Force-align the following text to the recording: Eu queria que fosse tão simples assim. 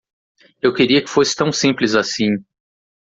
Eu 0.59 0.73
queria 0.73 0.99
que 1.03 1.07
fosse 1.11 1.35
tão 1.35 1.51
simples 1.51 1.93
assim. 1.93 2.43